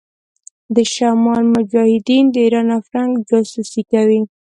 [0.75, 4.21] د شمال مجاهدين د ايران او فرنګ جاسوسي کوي.